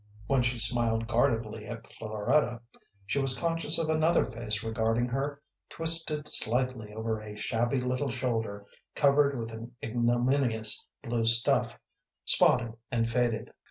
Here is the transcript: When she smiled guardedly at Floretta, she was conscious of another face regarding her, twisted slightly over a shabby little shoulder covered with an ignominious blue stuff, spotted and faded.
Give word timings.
When 0.25 0.41
she 0.41 0.57
smiled 0.57 1.07
guardedly 1.07 1.67
at 1.67 1.85
Floretta, 1.93 2.61
she 3.05 3.19
was 3.19 3.37
conscious 3.37 3.77
of 3.77 3.87
another 3.87 4.25
face 4.25 4.63
regarding 4.63 5.05
her, 5.09 5.39
twisted 5.69 6.27
slightly 6.27 6.91
over 6.91 7.21
a 7.21 7.37
shabby 7.37 7.79
little 7.79 8.09
shoulder 8.09 8.65
covered 8.95 9.37
with 9.39 9.51
an 9.51 9.75
ignominious 9.83 10.83
blue 11.03 11.25
stuff, 11.25 11.77
spotted 12.25 12.73
and 12.91 13.07
faded. 13.11 13.53